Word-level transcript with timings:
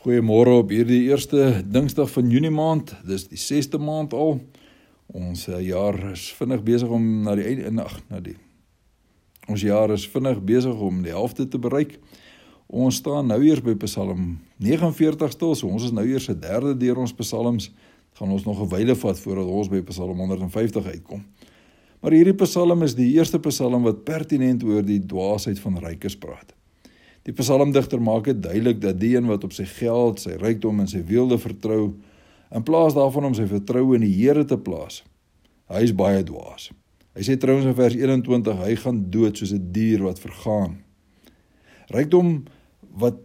Goeiemôre 0.00 0.54
op 0.56 0.70
hierdie 0.72 1.02
eerste 1.10 1.58
Dinsdag 1.68 2.08
van 2.08 2.30
Junie 2.32 2.48
maand. 2.48 2.94
Dis 3.04 3.26
die 3.28 3.36
6ste 3.36 3.76
maand 3.76 4.14
al. 4.16 4.38
Ons 5.12 5.42
eh, 5.50 5.58
jaar 5.66 5.98
is 6.14 6.22
vinnig 6.38 6.62
besig 6.64 6.88
om 6.88 7.02
na 7.26 7.34
die 7.36 7.44
einde 7.50 7.84
ag, 7.84 7.98
na 8.08 8.16
die 8.24 8.38
Ons 9.44 9.60
jaar 9.60 9.92
is 9.92 10.06
vinnig 10.08 10.38
besig 10.48 10.80
om 10.80 11.02
die 11.04 11.12
helfte 11.12 11.44
te 11.44 11.60
bereik. 11.60 11.98
Ons 12.64 13.02
staan 13.02 13.28
nou 13.28 13.36
eers 13.44 13.60
by 13.60 13.74
Psalm 13.82 14.38
49 14.64 15.34
stil. 15.34 15.52
So 15.58 15.68
ons 15.68 15.84
is 15.90 15.92
nou 15.92 16.06
eers 16.08 16.30
se 16.30 16.36
derde 16.38 16.72
deur 16.80 17.02
ons 17.02 17.12
psalms. 17.18 17.66
Dit 17.68 18.22
gaan 18.22 18.32
ons 18.32 18.46
nog 18.48 18.62
'n 18.62 18.70
wyle 18.72 18.96
vat 18.96 19.20
voordat 19.20 19.52
ons 19.58 19.68
by 19.68 19.82
Psalm 19.92 20.16
150 20.16 20.86
uitkom. 20.86 21.26
Maar 22.00 22.16
hierdie 22.16 22.40
psalm 22.40 22.82
is 22.82 22.94
die 22.94 23.12
eerste 23.18 23.38
psalm 23.38 23.82
wat 23.82 24.04
pertinent 24.04 24.64
oor 24.64 24.82
die 24.82 25.04
dwaasheid 25.04 25.60
van 25.60 25.76
rykes 25.76 26.16
praat. 26.16 26.56
Die 27.28 27.34
psalmdigter 27.36 28.00
maak 28.00 28.24
dit 28.30 28.42
duidelik 28.42 28.80
dat 28.80 29.00
die 29.00 29.14
een 29.16 29.28
wat 29.28 29.44
op 29.44 29.52
sy 29.52 29.66
geld, 29.68 30.22
sy 30.22 30.38
rykdom 30.40 30.80
en 30.80 30.88
sy 30.88 31.02
weelde 31.06 31.36
vertrou, 31.38 31.94
in 32.50 32.64
plaas 32.66 32.96
daarvan 32.96 33.28
om 33.30 33.34
sy 33.36 33.46
vertroue 33.50 33.98
in 33.98 34.06
die 34.06 34.14
Here 34.14 34.44
te 34.48 34.58
plaas, 34.58 35.02
hy 35.70 35.84
is 35.86 35.94
baie 35.94 36.22
dwaas. 36.26 36.70
Hy 37.14 37.26
sê 37.26 37.36
trouens 37.38 37.66
in 37.68 37.76
vers 37.76 37.94
21, 37.98 38.62
hy 38.64 38.74
gaan 38.80 39.04
dood 39.12 39.38
soos 39.38 39.52
'n 39.52 39.72
dier 39.72 40.02
wat 40.02 40.18
vergaan. 40.18 40.80
Rykdom 41.90 42.44
wat 42.96 43.20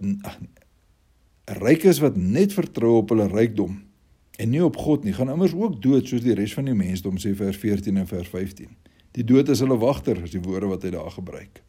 rykes 1.45 2.01
wat 2.01 2.17
net 2.17 2.53
vertrou 2.53 2.97
op 2.97 3.09
hulle 3.09 3.27
rykdom 3.27 3.83
en 4.37 4.49
nie 4.49 4.63
op 4.63 4.75
God 4.75 5.03
nie, 5.03 5.13
gaan 5.13 5.29
immers 5.29 5.53
ook 5.53 5.81
dood 5.81 6.07
soos 6.07 6.21
die 6.21 6.33
res 6.33 6.53
van 6.53 6.65
die 6.65 6.73
mensdom 6.73 7.17
sê 7.17 7.35
vers 7.35 7.57
14 7.57 7.97
en 7.97 8.07
vers 8.07 8.27
15. 8.27 8.67
Die 9.15 9.23
dood 9.23 9.49
is 9.49 9.61
hulle 9.63 9.77
wagter, 9.79 10.17
is 10.23 10.31
die 10.31 10.41
woorde 10.43 10.67
wat 10.67 10.83
hy 10.83 10.89
daar 10.89 11.11
gebruik. 11.11 11.61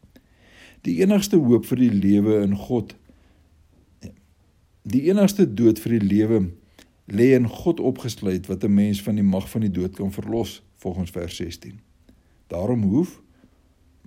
Die 0.82 1.00
enigste 1.00 1.36
hoop 1.36 1.66
vir 1.66 1.76
die 1.76 1.90
lewe 1.90 2.42
in 2.42 2.56
God. 2.56 2.94
Die 4.82 5.08
enigste 5.10 5.46
dood 5.54 5.78
vir 5.78 5.98
die 5.98 6.06
lewe 6.06 6.42
lê 7.06 7.32
in 7.34 7.48
God 7.48 7.80
opgesluit 7.80 8.46
wat 8.46 8.64
'n 8.64 8.74
mens 8.74 9.02
van 9.02 9.14
die 9.14 9.26
mag 9.26 9.50
van 9.50 9.60
die 9.60 9.70
dood 9.70 9.96
kan 9.96 10.12
verlos 10.12 10.62
volgens 10.74 11.10
vers 11.10 11.36
16. 11.36 11.80
Daarom 12.46 12.82
hoef 12.82 13.22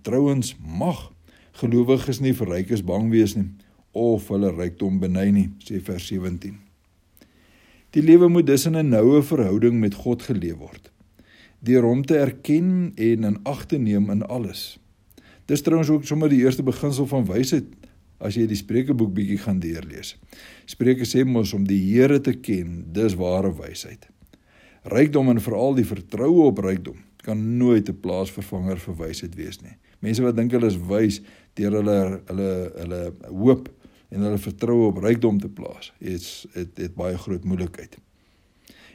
trouens 0.01 0.55
mag 0.65 1.11
gelowiges 1.51 2.19
nie 2.19 2.33
vir 2.33 2.47
rykes 2.47 2.83
bang 2.83 3.09
wees 3.09 3.35
nie 3.35 3.49
of 3.91 4.27
hulle 4.27 4.51
rykdom 4.53 4.99
beny 4.99 5.29
nie, 5.31 5.49
sê 5.65 5.81
vers 5.81 6.07
17. 6.07 6.59
Die 7.89 8.03
lewe 8.05 8.29
moet 8.29 8.47
dus 8.47 8.65
in 8.65 8.77
'n 8.77 8.89
noue 8.89 9.23
verhouding 9.23 9.79
met 9.79 9.93
God 9.93 10.21
geleef 10.21 10.57
word. 10.57 10.91
Deur 11.59 11.83
hom 11.83 12.05
te 12.05 12.17
erken 12.17 12.91
en 12.95 13.23
in 13.23 13.39
ag 13.43 13.65
te 13.65 13.77
neem 13.77 14.09
in 14.09 14.23
alles. 14.23 14.79
Dis 15.49 15.63
trouens 15.65 15.89
ook 15.89 16.05
sommer 16.05 16.29
die 16.29 16.43
eerste 16.43 16.63
beginsel 16.63 17.07
van 17.09 17.25
wysheid 17.25 17.65
as 18.19 18.35
jy 18.35 18.45
die 18.49 18.57
Spreukeboek 18.59 19.13
bietjie 19.15 19.39
gaan 19.41 19.61
deurlees. 19.63 20.13
Spreuke 20.69 21.07
sê 21.07 21.23
mos 21.25 21.53
om 21.55 21.63
die 21.65 21.79
Here 21.87 22.19
te 22.21 22.35
ken, 22.35 22.83
dis 22.93 23.15
ware 23.17 23.49
wysheid. 23.55 24.05
Rykdom 24.91 25.31
en 25.31 25.41
veral 25.41 25.77
die 25.79 25.87
vertroue 25.87 26.49
op 26.51 26.59
rykdom 26.63 26.99
kan 27.23 27.39
nooit 27.57 27.89
'n 27.89 27.99
plaasvervanger 27.99 28.77
vir 28.79 28.95
wysheid 28.95 29.35
wees 29.35 29.61
nie. 29.61 29.75
Mense 29.99 30.23
wat 30.23 30.35
dink 30.35 30.51
hulle 30.51 30.67
is 30.67 30.77
wys 30.77 31.21
deur 31.55 31.71
hulle 31.71 32.21
hulle 32.27 32.51
hulle 32.77 33.01
hoop 33.27 33.69
en 34.11 34.21
hulle 34.21 34.37
vertroue 34.37 34.87
op 34.87 35.01
rykdom 35.03 35.39
te 35.39 35.49
plaas, 35.49 35.91
het 35.99 36.23
het, 36.53 36.77
het 36.77 36.95
baie 36.95 37.17
groot 37.17 37.43
moeilikheid. 37.43 37.97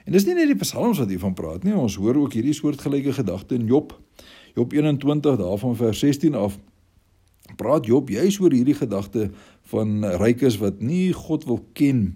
En 0.05 0.13
dis 0.13 0.27
nie 0.29 0.37
net 0.37 0.51
die 0.53 0.61
psalms 0.61 1.01
wat 1.01 1.09
hiervan 1.09 1.35
praat 1.37 1.65
nie, 1.65 1.73
ons 1.77 1.97
hoor 1.97 2.19
ook 2.21 2.37
hierdie 2.37 2.55
soortgelyke 2.57 3.15
gedagte 3.17 3.57
in 3.57 3.67
Job. 3.67 3.95
Job 4.55 4.73
21 4.73 5.39
daarvan 5.41 5.77
vers 5.77 5.99
16 6.05 6.35
af 6.37 6.59
praat 7.61 7.87
Job 7.89 8.09
juis 8.13 8.39
oor 8.41 8.53
hierdie 8.53 8.77
gedagte 8.77 9.31
van 9.73 10.05
rykes 10.21 10.59
wat 10.63 10.81
nie 10.85 11.13
God 11.13 11.45
wil 11.49 11.61
ken 11.77 12.07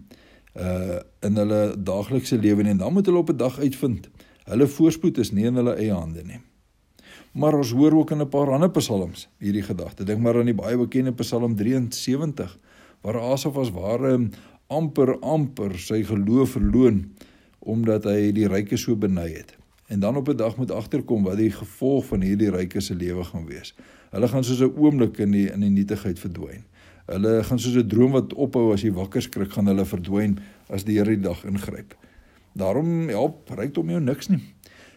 uh 0.56 1.00
in 1.26 1.34
hulle 1.34 1.74
daaglikse 1.74 2.38
lewe 2.38 2.62
nie 2.62 2.72
en 2.76 2.78
dan 2.80 2.92
moet 2.94 3.06
hulle 3.06 3.18
op 3.18 3.30
'n 3.32 3.36
dag 3.36 3.58
uitvind 3.58 4.06
hulle 4.48 4.66
voorspoed 4.66 5.18
is 5.18 5.32
nie 5.32 5.44
in 5.44 5.58
hulle 5.58 5.74
eie 5.74 5.92
hande 5.92 6.22
nie. 6.24 6.38
Maar 7.32 7.58
ons 7.58 7.72
hoor 7.72 7.92
ook 7.92 8.10
in 8.10 8.22
'n 8.22 8.28
paar 8.28 8.50
ander 8.50 8.70
psalms 8.70 9.28
hierdie 9.38 9.62
gedagte. 9.62 10.04
Dink 10.04 10.20
maar 10.20 10.38
aan 10.38 10.46
die 10.50 10.54
baie 10.54 10.76
bekende 10.76 11.12
Psalm 11.12 11.56
73 11.56 12.58
waar 13.02 13.20
Asaf 13.20 13.56
as 13.56 13.70
ware 13.70 14.30
amper 14.66 15.18
amper 15.20 15.78
sy 15.78 16.02
geloof 16.04 16.50
verloon 16.50 17.10
omdat 17.68 18.08
hy 18.08 18.32
die 18.32 18.48
rykes 18.48 18.86
so 18.88 18.96
beny 18.96 19.28
het 19.36 19.58
en 19.88 20.00
dan 20.00 20.16
op 20.16 20.28
'n 20.28 20.36
dag 20.36 20.56
moet 20.56 20.70
agterkom 20.70 21.22
wat 21.22 21.36
die 21.36 21.50
gevolg 21.50 22.06
van 22.06 22.20
hierdie 22.20 22.50
ryke 22.50 22.80
se 22.80 22.94
lewe 22.94 23.24
gaan 23.24 23.46
wees. 23.46 23.74
Hulle 24.10 24.28
gaan 24.28 24.44
soos 24.44 24.60
'n 24.60 24.72
oomblik 24.76 25.18
in 25.18 25.30
die 25.30 25.52
in 25.52 25.60
die 25.60 25.70
nietigheid 25.70 26.18
verdwyn. 26.18 26.64
Hulle 27.06 27.44
gaan 27.44 27.58
soos 27.58 27.76
'n 27.76 27.88
droom 27.88 28.12
wat 28.12 28.34
ophou 28.34 28.72
as 28.72 28.82
jy 28.82 28.92
wakker 28.92 29.22
skrik 29.22 29.52
gaan 29.52 29.66
hulle 29.66 29.84
verdwyn 29.84 30.38
as 30.68 30.84
die 30.84 30.96
Here 30.96 31.16
die 31.16 31.20
dag 31.22 31.44
ingryp. 31.44 31.96
Daarom 32.52 33.08
help 33.08 33.50
rykdom 33.50 33.90
jou 33.90 34.00
niks 34.00 34.28
nie. 34.28 34.42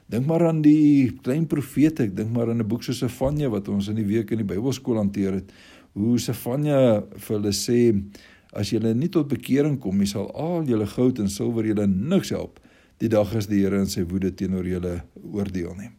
Dink 0.05 0.25
maar 0.25 0.47
aan 0.47 0.61
die 0.61 1.11
klein 1.21 1.47
profete, 1.47 2.03
ek 2.03 2.15
dink 2.15 2.31
maar 2.31 2.49
aan 2.49 2.59
'n 2.59 2.67
boek 2.67 2.83
soos 2.83 2.97
Sefanja 2.97 3.49
wat 3.49 3.67
ons 3.67 3.88
in 3.88 3.95
die 3.95 4.05
week 4.05 4.31
in 4.31 4.38
die 4.38 4.55
Bybelskool 4.55 4.97
hanteer 4.97 5.33
het. 5.33 5.51
Hoe 5.93 6.19
Sefanja 6.19 7.03
vir 7.15 7.38
hulle 7.38 7.51
sê 7.51 8.03
as 8.51 8.73
julle 8.73 8.94
nie 8.95 9.09
tot 9.12 9.29
bekering 9.31 9.79
kom 9.79 10.01
nie, 10.01 10.09
sal 10.09 10.28
al 10.35 10.67
julle 10.67 10.88
goud 10.88 11.19
en 11.23 11.31
silwer 11.31 11.69
julle 11.69 11.88
niks 11.88 12.34
help 12.35 12.59
die 13.01 13.09
dag 13.09 13.31
as 13.35 13.50
die 13.50 13.63
Here 13.63 13.79
in 13.81 13.89
sy 13.89 14.03
woede 14.06 14.29
teenoor 14.38 14.67
julle 14.67 15.00
oordeel 15.34 15.73
nie. 15.79 15.89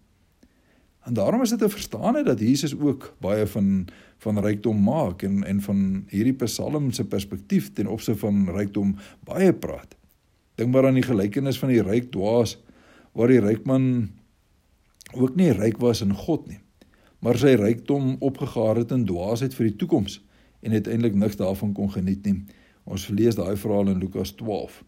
En 1.02 1.16
daarom 1.18 1.42
is 1.42 1.50
dit 1.50 1.58
te 1.58 1.68
verstaan 1.68 2.20
dat 2.24 2.40
Jesus 2.40 2.76
ook 2.78 3.14
baie 3.20 3.46
van 3.46 3.88
van 4.22 4.38
rykdom 4.38 4.78
maak 4.86 5.24
en 5.26 5.42
en 5.44 5.60
van 5.60 6.04
hierdie 6.12 6.36
Psalm 6.44 6.92
se 6.92 7.04
perspektief 7.04 7.72
ten 7.74 7.88
opsigte 7.90 8.20
van 8.20 8.44
rykdom 8.54 8.94
baie 9.26 9.52
praat. 9.52 9.96
Dink 10.54 10.70
maar 10.70 10.86
aan 10.86 11.00
die 11.00 11.06
gelykenis 11.06 11.58
van 11.58 11.72
die 11.74 11.82
ryk 11.82 12.12
dwaas 12.12 12.58
waar 13.12 13.28
die 13.28 13.40
ryk 13.42 13.66
man 13.66 14.12
ook 15.12 15.34
nie 15.36 15.50
ryk 15.52 15.80
was 15.82 16.00
in 16.00 16.14
God 16.14 16.46
nie, 16.46 16.60
maar 17.18 17.36
sy 17.36 17.56
rykdom 17.58 18.16
opgegaar 18.20 18.78
het 18.78 18.94
in 18.94 19.04
dwaasheid 19.08 19.54
vir 19.58 19.72
die 19.72 19.76
toekoms 19.82 20.20
en 20.62 20.72
uiteindelik 20.72 21.14
niks 21.14 21.36
daarvan 21.36 21.72
kon 21.76 21.90
geniet 21.90 22.24
nie. 22.26 22.42
Ons 22.84 23.08
lees 23.08 23.38
daai 23.38 23.56
verhaal 23.56 23.92
in 23.92 24.00
Lukas 24.02 24.34
12. 24.38 24.82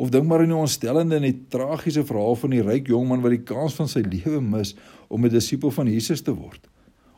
Of 0.00 0.10
dink 0.10 0.26
maar 0.26 0.42
aan 0.42 0.52
die 0.52 0.56
ontstellende 0.56 1.18
en 1.18 1.26
die 1.26 1.46
tragiese 1.52 2.04
verhaal 2.06 2.36
van 2.38 2.54
die 2.54 2.62
ryk 2.64 2.88
jongman 2.88 3.22
wat 3.24 3.34
die 3.34 3.44
kans 3.46 3.76
van 3.78 3.90
sy 3.90 4.02
lewe 4.06 4.40
mis 4.40 4.74
om 5.08 5.24
'n 5.26 5.32
disipel 5.32 5.70
van 5.70 5.90
Jesus 5.90 6.22
te 6.22 6.34
word 6.34 6.68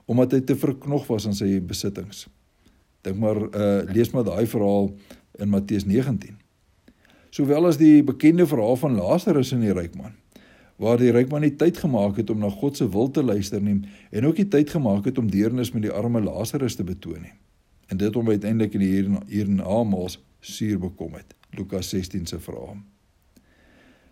omdat 0.06 0.32
hy 0.32 0.40
te 0.40 0.56
verknog 0.58 1.06
was 1.06 1.26
aan 1.26 1.34
sy 1.34 1.60
besittings. 1.60 2.26
Dink 3.06 3.18
maar 3.22 3.38
uh 3.38 3.82
lees 3.94 4.10
maar 4.10 4.24
daai 4.24 4.46
verhaal 4.46 4.90
in 5.38 5.48
Matteus 5.48 5.86
19. 5.86 6.36
Sowel 7.30 7.66
as 7.66 7.78
die 7.80 8.02
bekende 8.02 8.46
verhaal 8.46 8.76
van 8.76 8.98
Lazarus 8.98 9.52
en 9.52 9.60
die 9.60 9.72
ryk 9.72 9.94
man 9.96 10.18
waar 10.82 10.98
die 10.98 11.12
ryk 11.14 11.28
man 11.30 11.44
nie 11.44 11.54
tyd 11.54 11.78
gemaak 11.78 12.16
het 12.18 12.30
om 12.32 12.40
na 12.42 12.48
God 12.50 12.76
se 12.76 12.88
wil 12.90 13.10
te 13.10 13.22
luister 13.22 13.60
nie 13.62 13.78
en 14.10 14.26
ook 14.26 14.40
nie 14.40 14.48
tyd 14.50 14.70
gemaak 14.70 15.04
het 15.06 15.18
om 15.18 15.30
deernis 15.30 15.70
met 15.72 15.84
die 15.86 15.92
arme 15.92 16.20
Lazarus 16.20 16.74
te 16.74 16.84
betoon 16.84 17.22
nie. 17.22 17.34
En 17.92 17.98
dit 18.00 18.14
hom 18.14 18.28
uiteindelik 18.32 18.78
in 18.78 18.84
hier 18.86 19.08
hier 19.28 19.48
in 19.48 19.60
Amos 19.60 20.16
suur 20.40 20.78
bekom 20.80 21.18
het. 21.18 21.34
Lukas 21.52 21.90
16 21.92 22.26
se 22.26 22.38
verhaal. 22.40 22.78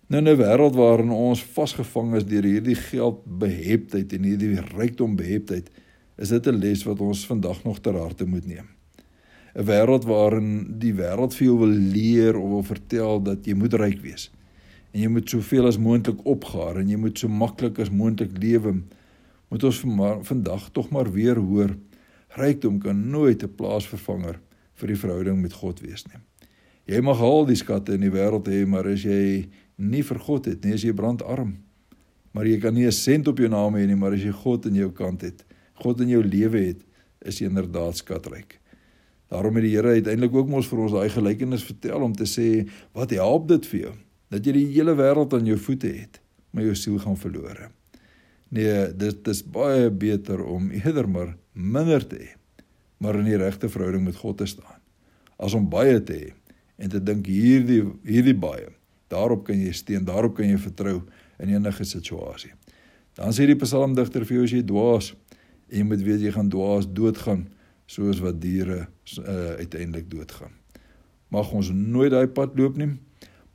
Nou 0.06 0.22
'n 0.22 0.36
wêreld 0.36 0.74
waarin 0.74 1.10
ons 1.10 1.44
vasgevang 1.44 2.14
is 2.14 2.26
deur 2.26 2.44
hierdie 2.44 2.74
geldbeheptheid 2.74 4.12
en 4.12 4.24
hierdie 4.24 4.60
rykdombeheptheid, 4.60 5.70
is 6.18 6.28
dit 6.28 6.46
'n 6.46 6.58
les 6.58 6.82
wat 6.84 7.00
ons 7.00 7.26
vandag 7.26 7.64
nog 7.64 7.80
ter 7.80 7.96
harte 7.96 8.24
moet 8.24 8.46
neem. 8.46 8.68
'n 9.54 9.64
Wêreld 9.64 10.04
waarin 10.04 10.78
die 10.78 10.94
wêreld 10.94 11.34
vir 11.34 11.46
jou 11.46 11.58
wil 11.58 11.74
leer 11.94 12.36
of 12.36 12.48
wil 12.50 12.62
vertel 12.62 13.22
dat 13.22 13.46
jy 13.46 13.54
moet 13.54 13.74
ryk 13.74 14.00
wees 14.00 14.30
en 14.92 15.00
jy 15.00 15.08
moet 15.08 15.28
soveel 15.28 15.66
as 15.66 15.78
moontlik 15.78 16.26
opgaar 16.26 16.76
en 16.76 16.88
jy 16.88 16.96
moet 16.96 17.18
so 17.18 17.28
maklik 17.28 17.78
as 17.78 17.90
moontlik 17.90 18.38
lewe, 18.38 18.82
moet 19.48 19.64
ons 19.64 19.84
vandag 20.22 20.70
tog 20.72 20.90
maar 20.90 21.12
weer 21.12 21.36
hoor, 21.36 21.76
rykdom 22.38 22.78
kan 22.78 23.10
nooit 23.10 23.42
'n 23.42 23.54
plaasvervanger 23.56 24.40
vir 24.74 24.88
die 24.88 24.96
verhouding 24.96 25.42
met 25.42 25.52
God 25.52 25.80
wees 25.80 26.04
nie. 26.06 26.20
Jy 26.86 27.00
mag 27.00 27.20
al 27.20 27.46
die 27.46 27.56
skatte 27.56 27.94
in 27.94 28.00
die 28.00 28.10
wêreld 28.10 28.48
hê, 28.48 28.66
maar 28.66 28.86
as 28.86 29.02
jy 29.04 29.48
nie 29.78 30.02
vir 30.02 30.18
God 30.18 30.46
het 30.46 30.64
nie, 30.64 30.74
as 30.74 30.82
jy 30.82 30.92
brandarm. 30.92 31.58
Maar 32.32 32.46
jy 32.46 32.58
kan 32.60 32.74
nie 32.74 32.86
'n 32.86 32.92
sent 32.92 33.28
op 33.28 33.38
jou 33.38 33.48
naam 33.48 33.74
hê 33.74 33.86
nie, 33.86 33.96
maar 33.96 34.12
as 34.12 34.22
jy 34.22 34.32
God 34.32 34.66
in 34.66 34.74
jou 34.74 34.90
kant 34.90 35.22
het, 35.22 35.44
God 35.74 36.00
in 36.00 36.08
jou 36.08 36.22
lewe 36.22 36.58
het, 36.58 36.80
is 37.20 37.38
jy 37.38 37.46
inderdaad 37.46 37.96
skatryk. 37.96 38.58
Daarom 39.30 39.54
het 39.54 39.64
die 39.64 39.76
Here 39.76 39.88
uiteindelik 39.88 40.34
ook 40.34 40.48
mos 40.48 40.66
vir 40.66 40.78
ons 40.78 40.92
daai 40.92 41.08
gelykenis 41.08 41.64
vertel 41.64 42.02
om 42.02 42.12
te 42.12 42.24
sê, 42.24 42.68
wat 42.92 43.10
help 43.10 43.48
dit 43.48 43.66
vir 43.66 43.80
jou 43.80 43.94
dat 44.30 44.46
jy 44.46 44.52
die 44.52 44.66
hele 44.66 44.94
wêreld 44.94 45.32
aan 45.34 45.46
jou 45.46 45.58
voete 45.58 45.88
het, 45.88 46.20
maar 46.52 46.64
jou 46.64 46.74
siel 46.74 46.98
gaan 46.98 47.16
verlore? 47.16 47.70
Nee, 48.50 48.92
dit 48.92 49.28
is 49.28 49.42
baie 49.42 49.90
beter 49.90 50.42
om 50.42 50.70
eerder 50.80 51.08
maar 51.08 51.36
minder 51.60 52.04
te 52.06 52.18
hê, 52.20 52.30
maar 53.00 53.18
in 53.20 53.28
die 53.28 53.38
regte 53.40 53.70
verhouding 53.72 54.04
met 54.04 54.18
God 54.20 54.40
te 54.40 54.48
staan, 54.48 54.80
as 55.40 55.54
om 55.56 55.68
baie 55.72 56.00
te 56.04 56.16
hê 56.16 56.30
en 56.80 56.92
te 56.92 57.00
dink 57.00 57.28
hierdie 57.28 57.82
hierdie 58.08 58.36
baie. 58.36 58.68
Daarop 59.10 59.44
kan 59.48 59.58
jy 59.58 59.72
steun, 59.74 60.04
daarop 60.06 60.36
kan 60.36 60.48
jy 60.48 60.58
vertrou 60.60 61.00
in 61.42 61.52
enige 61.56 61.84
situasie. 61.84 62.52
Dan 63.18 63.34
sê 63.34 63.48
die 63.48 63.58
psalmdigter 63.58 64.24
vir 64.24 64.38
jou 64.38 64.46
as 64.46 64.54
jy 64.54 64.62
dwaas 64.64 65.10
en 65.70 65.80
jy 65.80 65.86
moet 65.86 66.04
weet 66.06 66.24
jy 66.24 66.32
gaan 66.34 66.50
dwaas 66.52 66.86
doodgaan 66.88 67.48
soos 67.90 68.20
wat 68.22 68.38
diere 68.42 68.84
uh, 68.86 69.58
uiteindelik 69.58 70.06
doodgaan. 70.10 70.54
Mag 71.30 71.50
ons 71.54 71.70
nooit 71.74 72.10
daai 72.12 72.30
pad 72.30 72.56
loop 72.58 72.78
nie. 72.78 72.92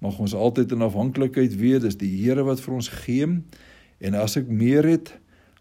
Mag 0.03 0.17
ons 0.21 0.35
altyd 0.35 0.75
in 0.75 0.83
afhanklikheid 0.85 1.55
weet 1.59 1.85
dis 1.87 1.97
die 1.99 2.11
Here 2.19 2.43
wat 2.47 2.61
vir 2.63 2.75
ons 2.75 2.91
gee 3.03 3.27
en 4.05 4.17
as 4.19 4.35
ek 4.39 4.51
meer 4.51 4.87
het 4.87 5.13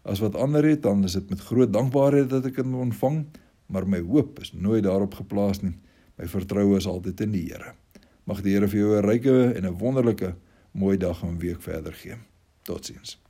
as 0.05 0.21
wat 0.21 0.37
ander 0.37 0.65
het, 0.65 0.83
dan 0.85 1.03
is 1.03 1.17
dit 1.17 1.29
met 1.29 1.41
groot 1.41 1.73
dankbaarheid 1.73 2.29
dat 2.29 2.45
ek 2.45 2.61
dit 2.61 2.73
ontvang, 2.73 3.25
maar 3.73 3.87
my 3.89 4.03
hoop 4.05 4.39
is 4.43 4.53
nooit 4.53 4.85
daarop 4.85 5.17
geplaas 5.17 5.63
nie. 5.65 5.73
My 6.15 6.29
vertroue 6.29 6.77
is 6.77 6.87
altyd 6.87 7.25
in 7.25 7.33
die 7.33 7.47
Here. 7.49 7.73
Mag 8.29 8.41
die 8.45 8.53
Here 8.53 8.69
vir 8.69 8.79
jou 8.79 8.95
'n 8.95 9.05
ryke 9.05 9.53
en 9.57 9.65
'n 9.65 9.77
wonderlike 9.77 10.35
mooi 10.71 10.97
dag 10.97 11.23
en 11.23 11.39
week 11.39 11.61
verder 11.61 11.93
gee. 11.93 12.15
Totsiens. 12.63 13.24